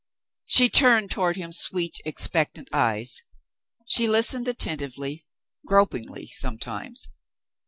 She 0.45 0.67
turned 0.67 1.11
toward 1.11 1.35
him 1.35 1.51
sweet, 1.51 1.97
expectant 2.05 2.69
eyes. 2.73 3.21
She 3.85 4.07
lis 4.07 4.31
tened 4.33 4.47
attentively, 4.47 5.21
gropingly 5.67 6.25
sometimes. 6.33 7.11